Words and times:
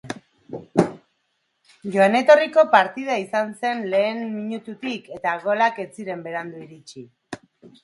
Joan 1.95 2.17
etorriko 2.21 2.63
partida 2.77 3.19
izan 3.25 3.53
zen 3.61 3.85
lehen 3.93 4.25
minututik 4.39 5.13
eta 5.19 5.37
golak 5.47 5.81
ez 5.87 5.89
ziren 5.93 6.27
berandu 6.29 6.67
iritsi. 6.67 7.07